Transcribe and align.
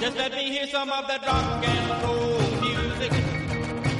Just 0.00 0.16
let 0.18 0.32
me 0.32 0.50
hear 0.50 0.66
some 0.66 0.90
of 0.90 1.08
that 1.08 1.26
rock 1.26 1.66
and 1.66 2.02
roll 2.04 2.38
music. 2.60 3.12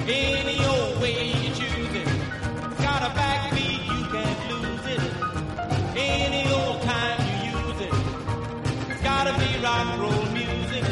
Any 0.06 0.62
old 0.64 1.00
way 1.00 1.28
you 1.28 1.48
choose 1.54 1.94
it. 1.94 2.06
Got 2.78 3.02
a 3.02 3.10
backbeat, 3.16 3.80
you 3.92 4.04
can't 4.12 4.40
lose 4.50 4.86
it. 4.94 5.00
Any 5.96 6.52
old 6.52 6.82
time 6.82 7.18
you 7.26 7.58
use 7.58 7.80
it. 7.80 7.94
It's 8.90 9.02
gotta 9.02 9.32
be 9.40 9.58
rock 9.64 9.86
and 9.86 10.00
roll 10.02 10.26
music. 10.32 10.84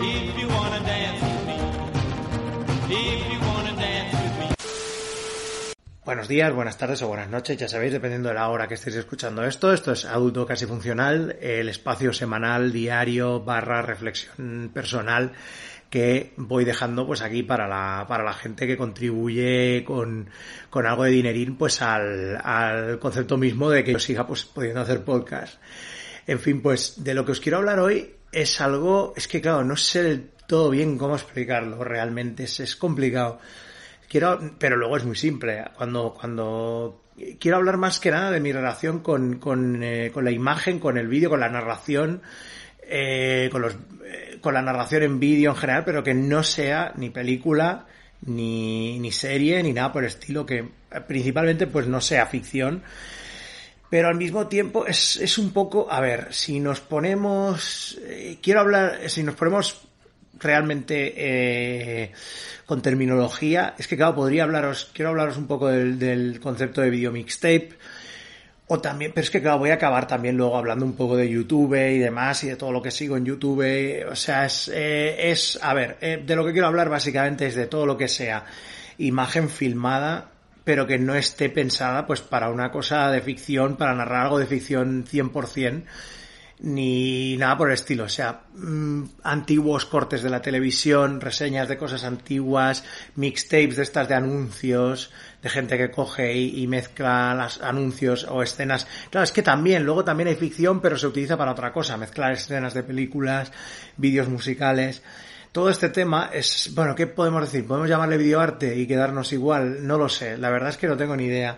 If 0.00 0.38
you 0.38 0.48
wanna 0.48 0.80
dance 0.80 1.22
with 1.22 1.46
me. 1.46 2.96
If 2.96 3.32
you 3.32 3.40
wanna. 3.40 3.57
Buenos 6.08 6.26
días, 6.26 6.54
buenas 6.54 6.78
tardes 6.78 7.02
o 7.02 7.08
buenas 7.08 7.28
noches, 7.28 7.58
ya 7.58 7.68
sabéis, 7.68 7.92
dependiendo 7.92 8.30
de 8.30 8.34
la 8.36 8.48
hora 8.48 8.66
que 8.66 8.72
estéis 8.72 8.96
escuchando 8.96 9.44
esto. 9.44 9.74
Esto 9.74 9.92
es 9.92 10.06
Adulto 10.06 10.46
Casi 10.46 10.64
Funcional, 10.64 11.36
el 11.38 11.68
espacio 11.68 12.14
semanal, 12.14 12.72
diario, 12.72 13.44
barra 13.44 13.82
reflexión 13.82 14.70
personal 14.72 15.32
que 15.90 16.32
voy 16.38 16.64
dejando 16.64 17.06
pues 17.06 17.20
aquí 17.20 17.42
para 17.42 17.68
la, 17.68 18.06
para 18.08 18.24
la 18.24 18.32
gente 18.32 18.66
que 18.66 18.78
contribuye 18.78 19.84
con, 19.84 20.30
con 20.70 20.86
algo 20.86 21.04
de 21.04 21.10
dinerín 21.10 21.56
pues 21.56 21.82
al, 21.82 22.40
al 22.42 22.98
concepto 22.98 23.36
mismo 23.36 23.68
de 23.68 23.84
que 23.84 23.92
yo 23.92 23.98
siga 23.98 24.26
pues 24.26 24.46
pudiendo 24.46 24.80
hacer 24.80 25.04
podcast. 25.04 25.60
En 26.26 26.40
fin, 26.40 26.62
pues 26.62 27.04
de 27.04 27.12
lo 27.12 27.26
que 27.26 27.32
os 27.32 27.40
quiero 27.40 27.58
hablar 27.58 27.80
hoy 27.80 28.14
es 28.32 28.62
algo, 28.62 29.12
es 29.14 29.28
que 29.28 29.42
claro, 29.42 29.62
no 29.62 29.76
sé 29.76 30.04
del 30.04 30.30
todo 30.46 30.70
bien 30.70 30.96
cómo 30.96 31.16
explicarlo 31.16 31.84
realmente, 31.84 32.44
es, 32.44 32.60
es 32.60 32.76
complicado. 32.76 33.40
Quiero, 34.08 34.38
pero 34.58 34.76
luego 34.76 34.96
es 34.96 35.04
muy 35.04 35.16
simple. 35.16 35.64
Cuando, 35.76 36.14
cuando 36.18 37.02
quiero 37.38 37.58
hablar 37.58 37.76
más 37.76 38.00
que 38.00 38.10
nada 38.10 38.30
de 38.30 38.40
mi 38.40 38.52
relación 38.52 39.00
con, 39.00 39.38
con, 39.38 39.82
eh, 39.82 40.10
con 40.12 40.24
la 40.24 40.30
imagen, 40.30 40.78
con 40.78 40.96
el 40.96 41.08
vídeo, 41.08 41.30
con 41.30 41.40
la 41.40 41.48
narración, 41.48 42.22
eh, 42.82 43.48
con 43.52 43.62
los, 43.62 43.74
eh, 44.04 44.38
con 44.40 44.54
la 44.54 44.62
narración 44.62 45.02
en 45.02 45.20
vídeo 45.20 45.50
en 45.50 45.56
general, 45.56 45.84
pero 45.84 46.02
que 46.02 46.14
no 46.14 46.42
sea 46.42 46.92
ni 46.96 47.10
película, 47.10 47.86
ni, 48.22 48.98
ni 48.98 49.12
serie, 49.12 49.62
ni 49.62 49.72
nada 49.72 49.92
por 49.92 50.04
el 50.04 50.08
estilo, 50.08 50.46
que 50.46 50.66
principalmente 51.06 51.66
pues 51.66 51.86
no 51.86 52.00
sea 52.00 52.26
ficción. 52.26 52.82
Pero 53.90 54.08
al 54.08 54.16
mismo 54.16 54.48
tiempo 54.48 54.86
es, 54.86 55.16
es 55.16 55.38
un 55.38 55.52
poco, 55.52 55.90
a 55.90 56.00
ver, 56.00 56.28
si 56.30 56.60
nos 56.60 56.80
ponemos, 56.80 57.98
eh, 58.02 58.38
quiero 58.42 58.60
hablar, 58.60 59.08
si 59.08 59.22
nos 59.22 59.34
ponemos 59.34 59.87
realmente 60.40 61.14
eh, 61.16 62.12
con 62.66 62.82
terminología, 62.82 63.74
es 63.78 63.86
que 63.86 63.96
claro, 63.96 64.14
podría 64.14 64.44
hablaros, 64.44 64.90
quiero 64.92 65.10
hablaros 65.10 65.36
un 65.36 65.46
poco 65.46 65.68
del, 65.68 66.38
concepto 66.40 66.80
de 66.80 66.90
video 66.90 67.12
mixtape, 67.12 67.70
o 68.66 68.80
también, 68.80 69.12
pero 69.14 69.24
es 69.24 69.30
que 69.30 69.40
claro, 69.40 69.58
voy 69.58 69.70
a 69.70 69.74
acabar 69.74 70.06
también 70.06 70.36
luego 70.36 70.56
hablando 70.56 70.84
un 70.84 70.94
poco 70.94 71.16
de 71.16 71.28
YouTube 71.28 71.74
y 71.74 71.98
demás 71.98 72.44
y 72.44 72.48
de 72.48 72.56
todo 72.56 72.70
lo 72.70 72.82
que 72.82 72.90
sigo 72.90 73.16
en 73.16 73.24
YouTube. 73.24 74.04
O 74.10 74.14
sea, 74.14 74.44
es, 74.44 74.70
eh, 74.74 75.30
es 75.30 75.58
a 75.62 75.72
ver, 75.72 75.96
eh, 76.02 76.22
de 76.24 76.36
lo 76.36 76.44
que 76.44 76.52
quiero 76.52 76.66
hablar 76.66 76.90
básicamente 76.90 77.46
es 77.46 77.54
de 77.54 77.66
todo 77.66 77.86
lo 77.86 77.96
que 77.96 78.08
sea 78.08 78.44
imagen 78.98 79.48
filmada, 79.48 80.32
pero 80.64 80.86
que 80.86 80.98
no 80.98 81.14
esté 81.14 81.48
pensada 81.48 82.06
pues 82.06 82.20
para 82.20 82.50
una 82.50 82.70
cosa 82.70 83.10
de 83.10 83.22
ficción, 83.22 83.76
para 83.76 83.94
narrar 83.94 84.24
algo 84.24 84.38
de 84.38 84.44
ficción 84.44 85.06
100%, 85.06 85.84
ni 86.60 87.36
nada 87.36 87.56
por 87.56 87.68
el 87.68 87.74
estilo. 87.74 88.04
O 88.04 88.08
sea, 88.08 88.42
mmm, 88.54 89.04
antiguos 89.22 89.84
cortes 89.86 90.22
de 90.22 90.30
la 90.30 90.42
televisión, 90.42 91.20
reseñas 91.20 91.68
de 91.68 91.78
cosas 91.78 92.04
antiguas, 92.04 92.84
mixtapes 93.14 93.76
de 93.76 93.82
estas 93.82 94.08
de 94.08 94.14
anuncios, 94.14 95.10
de 95.42 95.48
gente 95.48 95.78
que 95.78 95.90
coge 95.90 96.34
y, 96.36 96.66
mezcla 96.66 97.34
los 97.34 97.62
anuncios 97.62 98.26
o 98.28 98.42
escenas. 98.42 98.86
Claro, 99.10 99.24
es 99.24 99.32
que 99.32 99.42
también, 99.42 99.84
luego 99.84 100.04
también 100.04 100.28
hay 100.28 100.34
ficción, 100.34 100.80
pero 100.80 100.98
se 100.98 101.06
utiliza 101.06 101.36
para 101.36 101.52
otra 101.52 101.72
cosa, 101.72 101.96
mezclar 101.96 102.32
escenas 102.32 102.74
de 102.74 102.82
películas, 102.82 103.52
vídeos 103.96 104.28
musicales. 104.28 105.02
Todo 105.52 105.70
este 105.70 105.88
tema 105.88 106.30
es, 106.32 106.72
bueno, 106.74 106.94
¿qué 106.94 107.06
podemos 107.06 107.40
decir? 107.40 107.66
¿Podemos 107.66 107.88
llamarle 107.88 108.18
videoarte 108.18 108.76
y 108.76 108.86
quedarnos 108.86 109.32
igual? 109.32 109.86
No 109.86 109.96
lo 109.96 110.08
sé, 110.08 110.36
la 110.36 110.50
verdad 110.50 110.70
es 110.70 110.76
que 110.76 110.88
no 110.88 110.96
tengo 110.96 111.16
ni 111.16 111.24
idea. 111.24 111.56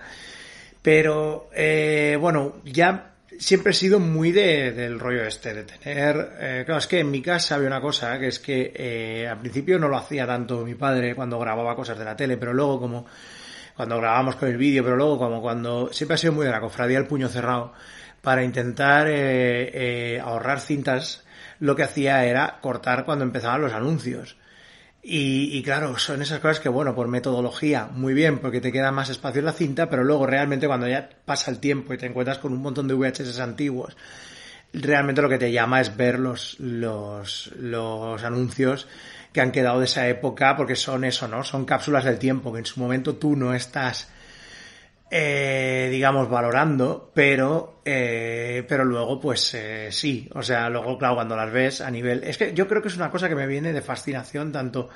Pero, 0.82 1.50
eh, 1.52 2.16
bueno, 2.18 2.56
ya 2.64 3.10
siempre 3.40 3.72
he 3.72 3.74
sido 3.74 3.98
muy 3.98 4.30
de, 4.30 4.72
del 4.72 5.00
rollo 5.00 5.24
este, 5.24 5.54
de 5.54 5.64
tener... 5.64 6.36
Eh, 6.38 6.62
claro, 6.64 6.78
es 6.78 6.86
que 6.86 7.00
en 7.00 7.10
mi 7.10 7.22
casa 7.22 7.56
había 7.56 7.66
una 7.66 7.80
cosa, 7.80 8.18
que 8.18 8.28
es 8.28 8.38
que 8.38 8.72
eh, 8.74 9.26
al 9.26 9.40
principio 9.40 9.78
no 9.78 9.88
lo 9.88 9.96
hacía 9.96 10.26
tanto 10.26 10.64
mi 10.64 10.74
padre 10.74 11.14
cuando 11.14 11.38
grababa 11.38 11.74
cosas 11.74 11.98
de 11.98 12.04
la 12.04 12.14
tele, 12.14 12.36
pero 12.36 12.52
luego 12.52 12.78
como 12.78 13.06
cuando 13.74 13.96
grabábamos 13.96 14.36
con 14.36 14.48
el 14.48 14.58
vídeo, 14.58 14.84
pero 14.84 14.94
luego 14.96 15.18
como 15.18 15.40
cuando 15.40 15.90
siempre 15.90 16.14
ha 16.14 16.18
sido 16.18 16.34
muy 16.34 16.44
de 16.44 16.52
la 16.52 16.60
cofradía 16.60 16.98
el 16.98 17.06
puño 17.06 17.28
cerrado 17.28 17.72
para 18.20 18.44
intentar 18.44 19.06
eh, 19.08 20.16
eh, 20.16 20.20
ahorrar 20.20 20.60
cintas, 20.60 21.24
lo 21.60 21.74
que 21.74 21.84
hacía 21.84 22.24
era 22.26 22.58
cortar 22.60 23.06
cuando 23.06 23.24
empezaban 23.24 23.62
los 23.62 23.72
anuncios. 23.72 24.36
Y, 25.02 25.62
claro, 25.62 25.98
son 25.98 26.20
esas 26.20 26.40
cosas 26.40 26.60
que, 26.60 26.68
bueno, 26.68 26.94
por 26.94 27.08
metodología, 27.08 27.86
muy 27.86 28.12
bien, 28.12 28.38
porque 28.38 28.60
te 28.60 28.70
queda 28.70 28.92
más 28.92 29.08
espacio 29.08 29.38
en 29.38 29.46
la 29.46 29.52
cinta, 29.52 29.88
pero 29.88 30.04
luego 30.04 30.26
realmente 30.26 30.66
cuando 30.66 30.86
ya 30.86 31.08
pasa 31.24 31.50
el 31.50 31.58
tiempo 31.58 31.94
y 31.94 31.98
te 31.98 32.06
encuentras 32.06 32.38
con 32.38 32.52
un 32.52 32.60
montón 32.60 32.86
de 32.86 32.92
VHS 32.92 33.40
antiguos, 33.40 33.96
realmente 34.74 35.22
lo 35.22 35.30
que 35.30 35.38
te 35.38 35.52
llama 35.52 35.80
es 35.80 35.96
ver 35.96 36.18
los, 36.18 36.60
los, 36.60 37.50
los 37.56 38.22
anuncios 38.22 38.88
que 39.32 39.40
han 39.40 39.52
quedado 39.52 39.78
de 39.78 39.86
esa 39.86 40.06
época, 40.06 40.54
porque 40.54 40.76
son 40.76 41.04
eso, 41.04 41.28
¿no? 41.28 41.44
Son 41.44 41.64
cápsulas 41.64 42.04
del 42.04 42.18
tiempo, 42.18 42.52
que 42.52 42.58
en 42.58 42.66
su 42.66 42.78
momento 42.78 43.16
tú 43.16 43.36
no 43.36 43.54
estás, 43.54 44.10
eh, 45.10 45.88
digamos, 45.90 46.30
valorando, 46.30 47.10
pero, 47.12 47.80
eh, 47.84 48.64
pero 48.68 48.84
luego, 48.84 49.18
pues 49.20 49.54
eh, 49.54 49.88
sí, 49.90 50.28
o 50.34 50.42
sea, 50.42 50.70
luego, 50.70 50.96
claro, 50.96 51.16
cuando 51.16 51.34
las 51.34 51.52
ves 51.52 51.80
a 51.80 51.90
nivel, 51.90 52.22
es 52.22 52.38
que 52.38 52.54
yo 52.54 52.68
creo 52.68 52.80
que 52.80 52.88
es 52.88 52.96
una 52.96 53.10
cosa 53.10 53.28
que 53.28 53.34
me 53.34 53.48
viene 53.48 53.72
de 53.72 53.82
fascinación, 53.82 54.52
tanto 54.52 54.88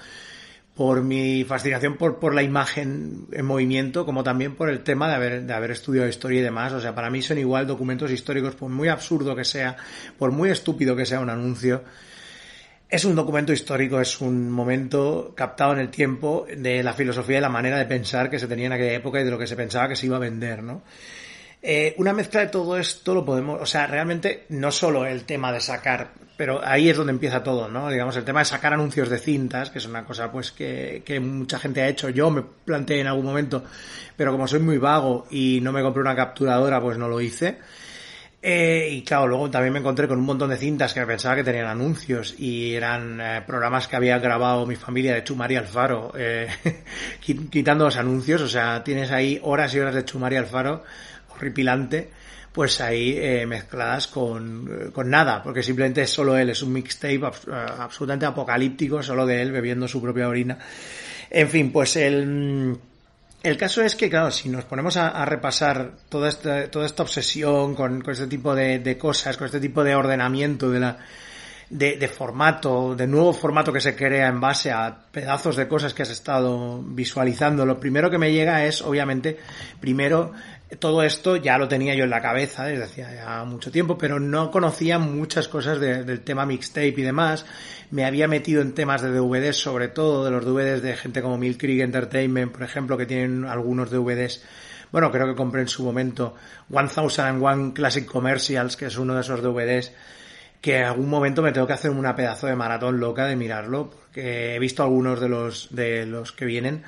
por 0.75 1.02
mi 1.02 1.44
fascinación 1.44 1.97
por, 1.97 2.19
por 2.19 2.34
la 2.34 2.42
imagen 2.42 3.26
en 3.32 3.47
movimiento, 3.47 4.04
como 4.04 4.25
también 4.25 4.56
por 4.56 4.69
el 4.69 4.82
tema 4.82 5.08
de 5.08 5.14
haber, 5.14 5.42
de 5.44 5.52
haber 5.52 5.70
estudiado 5.70 6.08
historia 6.08 6.41
y 6.41 6.42
demás. 6.42 6.72
O 6.72 6.81
sea, 6.81 6.94
para 6.94 7.10
mí 7.10 7.22
son 7.22 7.38
igual 7.38 7.66
documentos 7.66 8.10
históricos, 8.10 8.54
por 8.54 8.70
muy 8.70 8.88
absurdo 8.88 9.36
que 9.36 9.44
sea, 9.44 9.76
por 10.19 10.32
muy 10.32 10.50
estúpido 10.50 10.96
que 10.96 11.06
sea 11.06 11.20
un 11.20 11.31
anuncio, 11.31 11.84
es 12.94 13.05
un 13.05 13.16
documento 13.16 13.53
histórico, 13.53 14.00
es 14.00 14.21
un 14.21 14.49
momento 14.49 15.32
captado 15.34 15.72
en 15.72 15.81
el 15.81 15.88
tiempo 15.88 16.47
de 16.56 16.81
la 16.81 16.93
filosofía 16.93 17.38
y 17.38 17.41
la 17.41 17.49
manera 17.49 17.77
de 17.77 17.87
pensar 17.87 18.31
que 18.31 18.38
se 18.38 18.47
tenía 18.47 18.66
en 18.66 18.72
aquella 18.72 18.93
época 18.93 19.21
y 19.21 19.25
de 19.25 19.32
lo 19.32 19.38
que 19.38 19.49
se 19.49 19.56
pensaba 19.56 19.88
que 19.88 19.97
se 19.97 20.06
iba 20.06 20.15
a 20.15 20.21
vender, 20.21 20.62
¿no? 20.62 20.82
Eh, 21.60 21.97
una 21.99 22.12
mezcla 22.12 22.43
de 22.43 22.47
todo 22.47 22.78
esto 22.78 23.12
lo 23.12 23.25
podemos, 23.25 23.60
o 23.60 23.66
sea, 23.66 23.88
realmente 23.88 24.44
no 24.50 24.71
solo 24.71 25.06
el 25.06 25.25
tema 25.25 25.50
de 25.50 25.59
sacar, 25.59 26.12
pero 26.37 26.65
ahí 26.65 26.88
es 26.88 26.97
donde 26.97 27.12
empieza 27.12 27.43
todo, 27.43 27.69
¿no? 27.69 27.91
Digamos, 27.91 28.16
el 28.16 28.22
tema 28.22 28.38
de 28.38 28.44
sacar 28.44 28.75
anuncios 28.75 29.09
de 29.09 29.19
cintas, 29.19 29.71
que 29.71 29.78
es 29.78 29.87
una 29.87 30.05
cosa 30.05 30.31
pues 30.31 30.53
que, 30.53 31.03
que 31.05 31.19
mucha 31.19 31.59
gente 31.59 31.82
ha 31.82 31.88
hecho, 31.88 32.11
yo 32.11 32.31
me 32.31 32.43
planteé 32.43 33.00
en 33.00 33.09
algún 33.09 33.26
momento, 33.26 33.65
pero 34.16 34.31
como 34.31 34.47
soy 34.47 34.61
muy 34.61 34.78
vago 34.78 35.26
y 35.32 35.59
no 35.62 35.72
me 35.72 35.82
compré 35.82 36.00
una 36.00 36.15
capturadora, 36.15 36.81
pues 36.81 36.97
no 36.97 37.09
lo 37.09 37.21
hice. 37.21 37.59
Eh, 38.47 38.91
y 38.91 39.03
claro, 39.03 39.27
luego 39.27 39.50
también 39.50 39.72
me 39.72 39.78
encontré 39.78 40.06
con 40.06 40.19
un 40.19 40.27
montón 40.27 40.50
de 40.50 40.59
cintas 40.59 40.93
que 40.93 41.00
pensaba 41.06 41.34
que 41.34 41.43
tenían 41.43 41.66
anuncios 41.66 42.34
y 42.38 42.75
eran 42.75 43.19
eh, 43.19 43.43
programas 43.47 43.88
que 43.88 43.97
había 43.97 44.19
grabado 44.19 44.66
mi 44.66 44.77
familia 44.77 45.15
de 45.15 45.25
Chumari 45.25 45.56
Alfaro, 45.56 46.12
eh, 46.15 46.47
quitando 47.50 47.87
los 47.87 47.97
anuncios, 47.97 48.43
o 48.43 48.49
sea, 48.49 48.84
tienes 48.84 49.10
ahí 49.12 49.41
horas 49.43 49.75
y 49.75 49.78
horas 49.78 49.94
de 49.94 50.05
Chumari 50.05 50.37
Alfaro, 50.37 50.84
horripilante, 51.34 52.10
pues 52.53 52.82
ahí 52.82 53.16
eh, 53.16 53.47
mezcladas 53.47 54.09
con, 54.09 54.91
con 54.93 55.09
nada, 55.09 55.43
porque 55.43 55.62
simplemente 55.62 56.03
es 56.03 56.11
solo 56.11 56.37
él, 56.37 56.50
es 56.50 56.62
un 56.62 56.75
mixtape 56.75 57.25
abs 57.25 57.49
absolutamente 57.49 58.26
apocalíptico, 58.26 59.03
solo 59.03 59.25
de 59.25 59.41
él 59.41 59.53
bebiendo 59.53 59.88
su 59.88 60.03
propia 60.03 60.28
orina. 60.28 60.59
En 61.31 61.49
fin, 61.49 61.72
pues 61.72 61.97
el 61.97 62.78
el 63.44 63.59
caso 63.59 63.82
es 63.82 63.94
que, 63.94 64.09
claro, 64.09 64.31
si 64.31 64.49
nos 64.49 64.65
ponemos 64.65 64.97
a, 64.97 65.09
a 65.09 65.25
repasar 65.27 65.93
toda 66.09 66.31
esta, 66.31 66.71
toda 66.71 66.87
esta 66.87 67.03
obsesión 67.03 67.75
con, 67.75 68.00
con 68.00 68.12
este 68.12 68.27
tipo 68.27 68.55
de, 68.55 68.78
de, 68.78 68.97
cosas, 68.97 69.37
con 69.37 69.44
este 69.44 69.60
tipo 69.60 69.84
de 69.84 69.94
ordenamiento 69.94 70.71
de 70.71 70.81
la, 70.81 70.99
de, 71.70 71.97
de, 71.97 72.08
formato, 72.08 72.94
de 72.94 73.06
nuevo 73.06 73.32
formato 73.32 73.72
que 73.72 73.81
se 73.81 73.96
crea 73.96 74.28
en 74.28 74.40
base 74.40 74.70
a 74.70 74.96
pedazos 75.11 75.56
de 75.56 75.69
cosas 75.69 75.94
que 75.94 76.02
has 76.02 76.11
estado 76.11 76.82
visualizando, 76.82 77.66
lo 77.66 77.81
primero 77.81 78.11
que 78.11 78.19
me 78.19 78.32
llega 78.32 78.64
es, 78.64 78.82
obviamente, 78.82 79.38
primero, 79.81 80.32
todo 80.78 81.02
esto 81.02 81.37
ya 81.37 81.58
lo 81.58 81.69
tenía 81.69 81.94
yo 81.94 82.05
en 82.05 82.11
la 82.11 82.20
cabeza 82.20 82.64
desde 82.64 82.84
hacía 82.84 83.14
ya 83.14 83.44
mucho 83.44 83.70
tiempo, 83.70 83.99
pero 83.99 84.19
no 84.20 84.50
conocía 84.50 84.99
muchas 84.99 85.49
cosas 85.49 85.78
de, 85.81 86.05
del 86.05 86.20
tema 86.20 86.46
mixtape 86.46 86.94
y 86.96 87.02
demás. 87.02 87.46
Me 87.90 88.05
había 88.05 88.28
metido 88.28 88.62
en 88.62 88.75
temas 88.75 89.02
de 89.02 89.11
DVDs, 89.11 89.56
sobre 89.56 89.88
todo 89.88 90.25
de 90.25 90.31
los 90.31 90.44
DVDs 90.44 90.82
de 90.82 90.96
gente 90.96 91.22
como 91.22 91.38
Mill 91.38 91.58
Creek 91.58 91.82
Entertainment, 91.82 92.52
por 92.52 92.62
ejemplo, 92.62 92.96
que 92.96 93.06
tienen 93.06 93.44
algunos 93.44 93.90
DVDs. 93.90 94.43
Bueno, 94.90 95.11
creo 95.11 95.26
que 95.26 95.34
compré 95.34 95.62
en 95.62 95.69
su 95.69 95.84
momento 95.84 96.34
1001 96.69 97.75
Classic 97.75 98.06
Commercials, 98.06 98.76
que 98.76 98.87
es 98.87 98.96
uno 98.96 99.14
de 99.14 99.20
esos 99.20 99.43
DVDs 99.43 99.93
que 100.64 100.78
en 100.78 100.84
algún 100.84 101.11
momento 101.11 101.43
me 101.43 101.52
tengo 101.52 101.66
que 101.66 101.75
hacer 101.75 101.90
una 101.90 102.16
pedazo 102.16 102.46
de 102.46 102.56
maratón 102.56 102.99
loca 102.99 103.26
de 103.26 103.37
mirarlo, 103.37 103.90
porque 103.90 104.55
he 104.55 104.58
visto 104.58 104.82
algunos 104.82 105.20
de 105.20 105.28
los, 105.28 105.69
de 105.76 106.06
los 106.06 106.32
que 106.32 106.46
vienen 106.46 106.84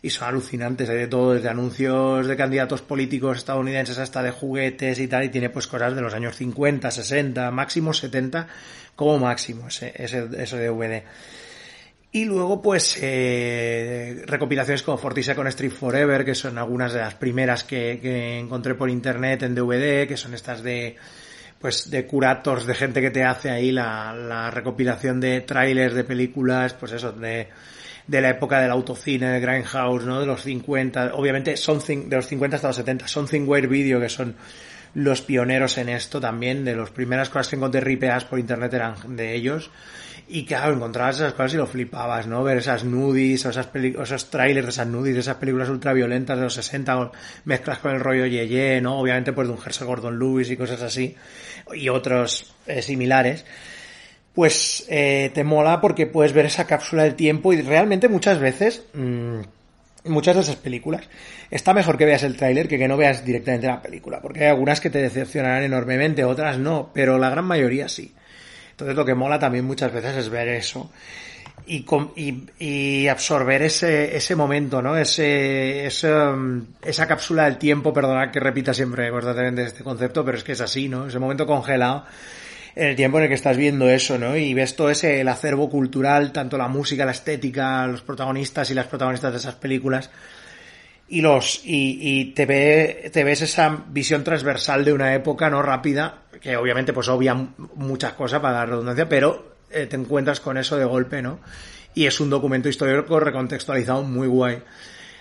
y 0.00 0.10
son 0.10 0.28
alucinantes, 0.28 0.88
hay 0.88 0.98
de 0.98 1.06
todo, 1.08 1.34
desde 1.34 1.48
anuncios 1.48 2.28
de 2.28 2.36
candidatos 2.36 2.82
políticos 2.82 3.38
estadounidenses 3.38 3.98
hasta 3.98 4.22
de 4.22 4.30
juguetes 4.30 5.00
y 5.00 5.08
tal, 5.08 5.24
y 5.24 5.30
tiene 5.30 5.50
pues 5.50 5.66
cosas 5.66 5.96
de 5.96 6.02
los 6.02 6.14
años 6.14 6.36
50, 6.36 6.88
60, 6.88 7.50
máximo 7.50 7.92
70 7.92 8.46
como 8.94 9.18
máximo 9.18 9.66
ese, 9.66 9.92
ese, 9.96 10.58
DVD. 10.64 11.02
Y 12.12 12.26
luego, 12.26 12.62
pues, 12.62 12.96
eh, 13.02 14.22
recopilaciones 14.24 14.84
como 14.84 14.98
Fortisa 14.98 15.34
con 15.34 15.48
Street 15.48 15.72
Forever, 15.72 16.24
que 16.24 16.36
son 16.36 16.58
algunas 16.58 16.92
de 16.92 17.00
las 17.00 17.16
primeras 17.16 17.64
que, 17.64 18.38
encontré 18.38 18.76
por 18.76 18.88
internet 18.88 19.42
en 19.42 19.56
DVD, 19.56 20.06
que 20.06 20.16
son 20.16 20.32
estas 20.32 20.62
de, 20.62 20.94
pues, 21.66 21.90
de 21.90 22.06
curators, 22.06 22.64
de 22.64 22.76
gente 22.76 23.00
que 23.00 23.10
te 23.10 23.24
hace 23.24 23.50
ahí 23.50 23.72
la, 23.72 24.14
la 24.14 24.52
recopilación 24.52 25.18
de 25.18 25.40
trailers 25.40 25.96
de 25.96 26.04
películas, 26.04 26.74
pues 26.74 26.92
eso, 26.92 27.10
de, 27.10 27.48
de 28.06 28.20
la 28.20 28.30
época 28.30 28.60
del 28.60 28.70
autocine, 28.70 29.30
de 29.30 29.40
Grindhouse, 29.40 30.04
¿no? 30.04 30.20
De 30.20 30.26
los 30.26 30.42
50, 30.42 31.14
obviamente, 31.14 31.56
Something, 31.56 32.08
de 32.08 32.14
los 32.14 32.28
50 32.28 32.54
hasta 32.54 32.68
los 32.68 32.76
70, 32.76 33.08
Something 33.08 33.48
Weird 33.48 33.68
Video, 33.68 33.98
que 33.98 34.08
son 34.08 34.36
los 34.96 35.20
pioneros 35.20 35.76
en 35.76 35.90
esto 35.90 36.22
también, 36.22 36.64
de 36.64 36.74
las 36.74 36.88
primeras 36.88 37.28
cosas 37.28 37.48
que 37.48 37.56
encontré 37.56 37.82
ripeadas 37.82 38.24
por 38.24 38.38
internet 38.38 38.72
eran 38.72 38.94
de 39.14 39.34
ellos. 39.34 39.70
Y 40.26 40.46
claro, 40.46 40.72
encontrabas 40.72 41.16
esas 41.16 41.34
cosas 41.34 41.52
y 41.52 41.58
lo 41.58 41.66
flipabas, 41.66 42.26
¿no? 42.26 42.42
Ver 42.42 42.56
esas 42.56 42.82
nudies, 42.82 43.44
o 43.44 43.50
esas 43.50 43.68
esos 43.74 44.30
trailers 44.30 44.64
de 44.64 44.70
esas 44.70 44.86
nudies, 44.86 45.14
de 45.14 45.20
esas 45.20 45.36
películas 45.36 45.68
ultraviolentas 45.68 46.38
de 46.38 46.44
los 46.44 46.54
60, 46.54 47.12
mezclas 47.44 47.78
con 47.78 47.94
el 47.94 48.00
rollo 48.00 48.24
Yeye, 48.24 48.80
¿no? 48.80 48.98
Obviamente 48.98 49.34
pues 49.34 49.46
de 49.46 49.52
un 49.52 49.60
Herschel 49.62 49.86
Gordon 49.86 50.18
Lewis 50.18 50.50
y 50.50 50.56
cosas 50.56 50.80
así, 50.80 51.14
y 51.74 51.90
otros 51.90 52.54
eh, 52.66 52.80
similares. 52.80 53.44
Pues 54.34 54.86
eh, 54.88 55.30
te 55.34 55.44
mola 55.44 55.82
porque 55.82 56.06
puedes 56.06 56.32
ver 56.32 56.46
esa 56.46 56.66
cápsula 56.66 57.02
del 57.02 57.16
tiempo 57.16 57.52
y 57.52 57.60
realmente 57.60 58.08
muchas 58.08 58.38
veces, 58.38 58.82
mmm, 58.94 59.40
muchas 60.08 60.36
de 60.36 60.42
esas 60.42 60.56
películas, 60.56 61.08
está 61.50 61.74
mejor 61.74 61.96
que 61.98 62.04
veas 62.04 62.22
el 62.22 62.36
tráiler 62.36 62.68
que 62.68 62.78
que 62.78 62.88
no 62.88 62.96
veas 62.96 63.24
directamente 63.24 63.66
la 63.66 63.82
película, 63.82 64.20
porque 64.20 64.40
hay 64.40 64.50
algunas 64.50 64.80
que 64.80 64.90
te 64.90 64.98
decepcionarán 64.98 65.62
enormemente, 65.62 66.24
otras 66.24 66.58
no, 66.58 66.90
pero 66.92 67.18
la 67.18 67.30
gran 67.30 67.44
mayoría 67.44 67.88
sí. 67.88 68.14
Entonces 68.70 68.96
lo 68.96 69.04
que 69.04 69.14
mola 69.14 69.38
también 69.38 69.64
muchas 69.64 69.92
veces 69.92 70.16
es 70.16 70.28
ver 70.28 70.48
eso 70.48 70.90
y, 71.66 71.84
y, 72.14 72.46
y 72.58 73.08
absorber 73.08 73.62
ese, 73.62 74.16
ese 74.16 74.36
momento, 74.36 74.80
¿no? 74.82 74.96
Ese, 74.96 75.86
ese, 75.86 76.12
esa 76.82 77.06
cápsula 77.06 77.44
del 77.44 77.58
tiempo, 77.58 77.92
perdonad 77.92 78.30
que 78.30 78.40
repita 78.40 78.72
siempre 78.72 79.10
constantemente 79.10 79.62
este 79.62 79.82
concepto, 79.82 80.24
pero 80.24 80.38
es 80.38 80.44
que 80.44 80.52
es 80.52 80.60
así, 80.60 80.88
¿no? 80.88 81.08
Ese 81.08 81.18
momento 81.18 81.46
congelado 81.46 82.04
en 82.76 82.88
el 82.88 82.94
tiempo 82.94 83.16
en 83.16 83.24
el 83.24 83.28
que 83.30 83.34
estás 83.34 83.56
viendo 83.56 83.88
eso, 83.88 84.18
¿no? 84.18 84.36
Y 84.36 84.52
ves 84.52 84.76
todo 84.76 84.90
ese, 84.90 85.22
el 85.22 85.28
acervo 85.28 85.70
cultural, 85.70 86.30
tanto 86.30 86.58
la 86.58 86.68
música, 86.68 87.06
la 87.06 87.12
estética, 87.12 87.86
los 87.86 88.02
protagonistas 88.02 88.70
y 88.70 88.74
las 88.74 88.86
protagonistas 88.86 89.32
de 89.32 89.38
esas 89.38 89.54
películas, 89.54 90.10
y 91.08 91.22
los, 91.22 91.62
y, 91.64 91.98
y 92.02 92.24
te 92.34 92.44
ve, 92.44 93.10
te 93.12 93.24
ves 93.24 93.40
esa 93.40 93.84
visión 93.88 94.22
transversal 94.22 94.84
de 94.84 94.92
una 94.92 95.14
época, 95.14 95.48
¿no? 95.48 95.62
Rápida, 95.62 96.22
que 96.40 96.56
obviamente 96.56 96.92
pues 96.92 97.08
obvia 97.08 97.34
muchas 97.34 98.12
cosas 98.12 98.40
para 98.40 98.58
la 98.58 98.66
redundancia, 98.66 99.08
pero 99.08 99.56
eh, 99.70 99.86
te 99.86 99.96
encuentras 99.96 100.40
con 100.40 100.58
eso 100.58 100.76
de 100.76 100.84
golpe, 100.84 101.22
¿no? 101.22 101.40
Y 101.94 102.04
es 102.04 102.20
un 102.20 102.28
documento 102.28 102.68
histórico 102.68 103.18
recontextualizado 103.18 104.02
muy 104.02 104.28
guay. 104.28 104.62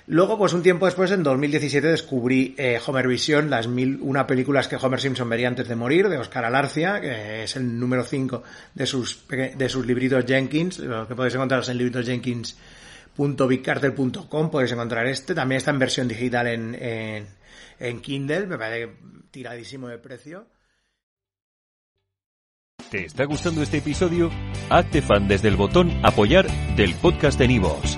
Luego, 0.07 0.38
pues 0.38 0.54
un 0.54 0.62
tiempo 0.62 0.86
después, 0.86 1.10
en 1.10 1.24
2017, 1.24 1.88
descubrí 1.88 2.54
eh, 2.60 2.80
Homer 2.86 3.07
Vision, 3.07 3.50
las 3.50 3.68
mil 3.68 3.98
una 4.02 4.28
películas 4.28 4.68
que 4.68 4.75
Homer 4.75 5.02
Simpson 5.02 5.28
vería 5.28 5.48
antes 5.48 5.68
de 5.68 5.75
morir, 5.75 6.10
de 6.10 6.19
Oscar 6.19 6.46
Alarcia, 6.46 7.02
que 7.02 7.42
es 7.44 7.56
el 7.56 7.80
número 7.80 8.04
5 8.04 8.44
de 8.75 8.86
sus, 8.86 9.28
de 9.28 9.68
sus 9.68 9.84
libritos 9.86 10.24
Jenkins, 10.25 10.78
lo 10.78 11.07
que 11.07 11.16
podéis 11.16 11.34
encontraros 11.34 11.69
en 11.69 11.80
librosjenkins.bigcartel.com, 11.80 14.52
podéis 14.52 14.74
encontrar 14.74 15.07
este. 15.07 15.34
También 15.34 15.57
está 15.57 15.72
en 15.72 15.80
versión 15.80 16.07
digital 16.07 16.46
en, 16.48 16.75
en, 16.75 17.25
en 17.80 18.00
Kindle, 18.02 18.46
me 18.46 18.60
parece 18.60 18.94
tiradísimo 19.31 19.88
de 19.88 19.98
precio. 19.98 20.46
¿Te 22.92 23.06
está 23.06 23.25
gustando 23.25 23.63
este 23.63 23.78
episodio? 23.78 24.30
Hazte 24.69 25.02
fan 25.02 25.28
desde 25.28 25.48
el 25.48 25.56
botón 25.56 25.92
Apoyar 26.04 26.46
del 26.75 26.94
podcast 26.94 27.40
de 27.40 27.48
Nivos. 27.48 27.98